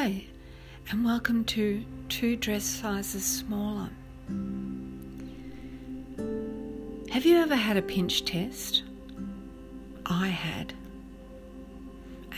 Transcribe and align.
and 0.00 1.04
welcome 1.04 1.44
to 1.44 1.84
two 2.08 2.34
dress 2.34 2.64
sizes 2.64 3.22
smaller. 3.22 3.90
Have 7.10 7.26
you 7.26 7.36
ever 7.36 7.54
had 7.54 7.76
a 7.76 7.82
pinch 7.82 8.24
test? 8.24 8.82
I 10.06 10.28
had, 10.28 10.72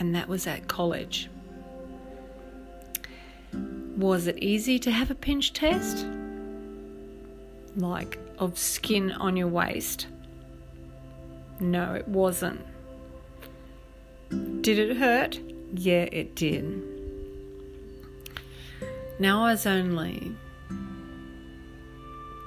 and 0.01 0.13
that 0.13 0.29
was 0.29 0.49
at 0.49 0.67
college. 0.67 1.31
Was 3.97 4.27
it 4.27 4.39
easy 4.43 4.81
to 4.81 4.91
have 4.91 5.13
a 5.13 5.15
pinch 5.15 5.53
test? 5.53 6.05
Like 7.77 8.19
of 8.39 8.59
skin 8.59 9.13
on 9.13 9.37
your 9.37 9.47
waist? 9.47 10.09
No, 11.61 11.95
it 11.95 12.09
wasn't. 12.09 12.61
Did 14.63 14.81
it 14.81 14.97
hurt? 14.97 15.39
Yeah, 15.75 16.09
it 16.11 16.35
did. 16.35 16.92
Now 19.23 19.45
I 19.45 19.53
was 19.53 19.67
only, 19.67 20.35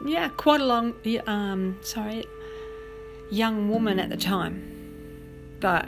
yeah, 0.06 0.28
quite 0.28 0.60
a 0.60 0.66
long, 0.66 0.94
um, 1.26 1.78
sorry, 1.82 2.26
young 3.32 3.70
woman 3.70 3.98
at 3.98 4.10
the 4.10 4.18
time, 4.18 5.58
but 5.62 5.88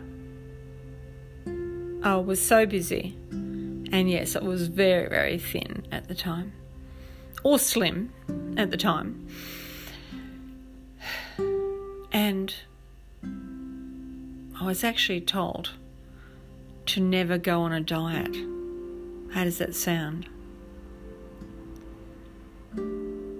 I 2.03 2.15
was 2.15 2.41
so 2.41 2.65
busy, 2.65 3.17
and 3.31 4.09
yes, 4.09 4.37
I 4.37 4.39
was 4.39 4.69
very, 4.69 5.09
very 5.09 5.37
thin 5.37 5.85
at 5.91 6.07
the 6.07 6.15
time, 6.15 6.53
or 7.43 7.59
slim 7.59 8.13
at 8.55 8.71
the 8.71 8.77
time, 8.77 9.27
and 12.13 12.55
I 14.57 14.65
was 14.65 14.85
actually 14.85 15.19
told 15.19 15.71
to 16.85 17.01
never 17.01 17.37
go 17.37 17.59
on 17.59 17.73
a 17.73 17.81
diet. 17.81 18.37
How 19.33 19.43
does 19.43 19.57
that 19.57 19.75
sound? 19.75 20.29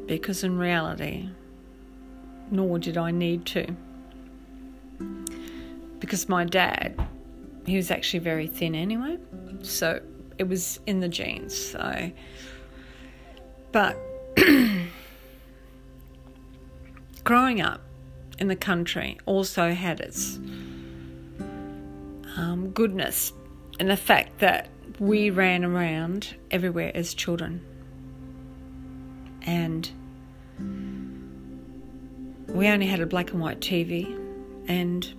Because 0.07 0.43
in 0.43 0.57
reality, 0.57 1.29
nor 2.49 2.79
did 2.79 2.97
I 2.97 3.11
need 3.11 3.45
to. 3.47 3.75
Because 5.99 6.29
my 6.29 6.45
dad, 6.45 6.99
he 7.65 7.75
was 7.75 7.91
actually 7.91 8.19
very 8.19 8.47
thin 8.47 8.73
anyway, 8.73 9.17
so 9.61 10.01
it 10.37 10.47
was 10.47 10.79
in 10.85 11.01
the 11.01 11.09
genes. 11.09 11.55
So, 11.55 12.11
but 13.71 13.97
growing 17.23 17.61
up 17.61 17.81
in 18.39 18.47
the 18.47 18.55
country 18.55 19.17
also 19.25 19.73
had 19.73 19.99
its 19.99 20.37
um, 22.37 22.71
goodness 22.73 23.33
in 23.79 23.87
the 23.87 23.97
fact 23.97 24.39
that 24.39 24.69
we 24.99 25.29
ran 25.29 25.65
around 25.65 26.35
everywhere 26.49 26.91
as 26.95 27.13
children 27.13 27.63
and 29.47 29.89
we 32.47 32.67
only 32.67 32.85
had 32.85 32.99
a 32.99 33.05
black 33.05 33.31
and 33.31 33.41
white 33.41 33.61
TV, 33.61 34.05
and 34.67 35.11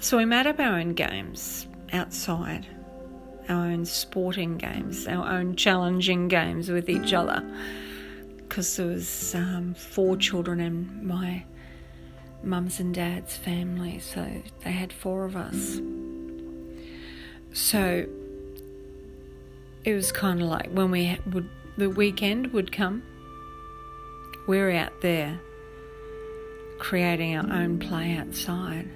so 0.00 0.16
we 0.16 0.24
made 0.24 0.46
up 0.46 0.58
our 0.58 0.78
own 0.78 0.94
games 0.94 1.68
outside, 1.92 2.66
our 3.48 3.66
own 3.66 3.84
sporting 3.84 4.56
games, 4.56 5.06
our 5.06 5.30
own 5.30 5.54
challenging 5.56 6.28
games 6.28 6.70
with 6.70 6.88
each 6.88 7.12
other. 7.12 7.44
Because 8.36 8.76
there 8.76 8.86
was 8.86 9.34
um, 9.34 9.74
four 9.74 10.16
children 10.16 10.58
in 10.58 11.06
my 11.06 11.44
mum's 12.42 12.80
and 12.80 12.94
dad's 12.94 13.36
family, 13.36 13.98
so 13.98 14.26
they 14.64 14.72
had 14.72 14.92
four 14.92 15.24
of 15.24 15.36
us. 15.36 15.80
So 17.52 18.06
it 19.84 19.94
was 19.94 20.12
kind 20.12 20.42
of 20.42 20.48
like 20.48 20.70
when 20.70 20.90
we 20.90 21.18
would 21.32 21.48
the 21.76 21.90
weekend 21.90 22.52
would 22.52 22.72
come, 22.72 23.02
we're 24.46 24.70
out 24.70 25.00
there 25.00 25.40
creating 26.78 27.36
our 27.36 27.52
own 27.52 27.78
play 27.78 28.16
outside. 28.16 28.88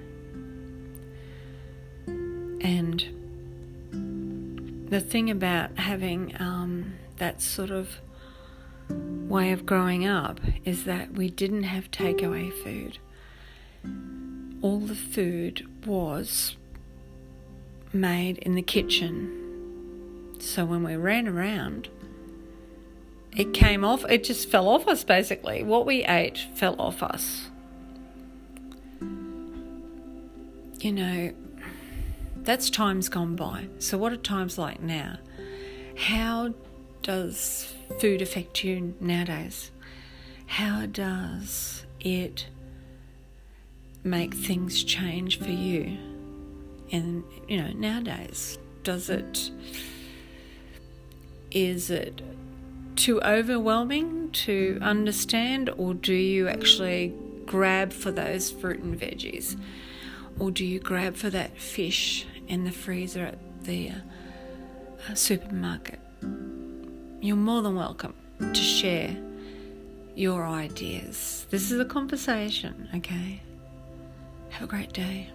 And 2.07 3.05
the 4.89 4.99
thing 4.99 5.29
about 5.29 5.77
having 5.77 6.35
um, 6.39 6.95
that 7.17 7.41
sort 7.41 7.69
of 7.71 7.99
way 8.89 9.51
of 9.51 9.65
growing 9.65 10.05
up 10.05 10.39
is 10.63 10.83
that 10.85 11.13
we 11.13 11.29
didn't 11.29 11.63
have 11.63 11.91
takeaway 11.91 12.51
food. 12.63 12.97
All 14.61 14.79
the 14.79 14.95
food 14.95 15.67
was 15.85 16.55
made 17.93 18.37
in 18.39 18.55
the 18.55 18.61
kitchen. 18.61 20.35
So 20.39 20.65
when 20.65 20.83
we 20.83 20.95
ran 20.95 21.27
around, 21.27 21.89
it 23.35 23.53
came 23.53 23.83
off, 23.83 24.05
it 24.05 24.23
just 24.23 24.49
fell 24.49 24.67
off 24.67 24.87
us 24.87 25.03
basically. 25.03 25.63
What 25.63 25.85
we 25.85 26.03
ate 26.05 26.47
fell 26.55 26.75
off 26.79 27.03
us. 27.03 27.47
You 30.79 30.91
know, 30.91 31.33
that's 32.37 32.69
times 32.69 33.09
gone 33.09 33.35
by. 33.35 33.67
So, 33.79 33.97
what 33.97 34.13
are 34.13 34.17
times 34.17 34.57
like 34.57 34.81
now? 34.81 35.17
How 35.97 36.53
does 37.01 37.73
food 37.99 38.21
affect 38.21 38.63
you 38.63 38.93
nowadays? 38.99 39.71
How 40.47 40.85
does 40.85 41.85
it 41.99 42.47
make 44.03 44.33
things 44.33 44.83
change 44.83 45.39
for 45.39 45.49
you? 45.49 45.97
And, 46.91 47.23
you 47.47 47.57
know, 47.57 47.71
nowadays, 47.73 48.59
does 48.83 49.09
it, 49.09 49.49
is 51.49 51.89
it 51.89 52.21
too 52.95 53.21
overwhelming 53.21 54.31
to 54.31 54.79
understand, 54.81 55.69
or 55.77 55.93
do 55.93 56.13
you 56.13 56.47
actually 56.47 57.13
grab 57.45 57.93
for 57.93 58.11
those 58.11 58.51
fruit 58.51 58.79
and 58.79 58.99
veggies? 58.99 59.59
Or 60.39 60.51
do 60.51 60.65
you 60.65 60.79
grab 60.79 61.15
for 61.15 61.29
that 61.29 61.57
fish 61.57 62.25
in 62.47 62.63
the 62.63 62.71
freezer 62.71 63.25
at 63.25 63.63
the 63.63 63.91
uh, 63.91 65.13
supermarket? 65.13 65.99
You're 67.21 67.35
more 67.35 67.61
than 67.61 67.75
welcome 67.75 68.13
to 68.39 68.61
share 68.61 69.15
your 70.15 70.45
ideas. 70.45 71.45
This 71.49 71.71
is 71.71 71.79
a 71.79 71.85
conversation, 71.85 72.89
okay? 72.95 73.41
Have 74.49 74.63
a 74.63 74.67
great 74.67 74.93
day. 74.93 75.29